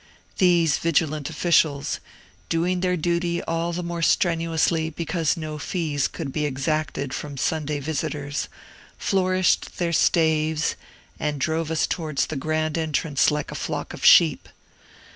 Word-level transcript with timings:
These 0.39 0.79
vigilant 0.79 1.29
officials 1.29 1.99
(doing 2.49 2.79
their 2.79 2.97
duty 2.97 3.43
all 3.43 3.71
the 3.71 3.83
more 3.83 4.01
strenuously 4.01 4.89
because 4.89 5.37
no 5.37 5.59
fees 5.59 6.07
could 6.07 6.33
be 6.33 6.43
exacted 6.43 7.13
from 7.13 7.37
Sunday 7.37 7.79
visitors) 7.79 8.49
flourished 8.97 9.77
their 9.77 9.93
staves, 9.93 10.75
and 11.19 11.39
drove 11.39 11.69
us 11.69 11.85
towards 11.85 12.25
the 12.25 12.35
grand 12.35 12.79
entrance 12.79 13.29
like 13.29 13.51
a 13.51 13.53
flock 13.53 13.93
of 13.93 14.03
sheep. 14.03 14.49